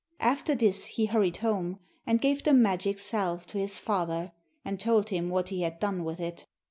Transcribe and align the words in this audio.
After 0.23 0.55
this 0.55 0.87
he 0.87 1.05
hurried 1.05 1.37
home 1.45 1.77
and 2.07 2.19
gave 2.19 2.41
the 2.41 2.53
magic 2.53 2.97
salve 2.97 3.45
to 3.45 3.59
his 3.59 3.77
father, 3.77 4.31
and 4.65 4.79
told 4.79 5.09
him 5.09 5.29
what 5.29 5.49
he 5.49 5.61
had 5.61 5.79
done 5.79 6.03
with 6.03 6.19
it. 6.19 6.47